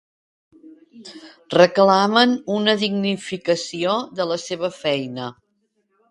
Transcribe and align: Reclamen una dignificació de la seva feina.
Reclamen 1.55 2.33
una 2.53 2.73
dignificació 2.83 3.93
de 4.21 4.27
la 4.31 4.39
seva 4.45 4.71
feina. 4.79 5.29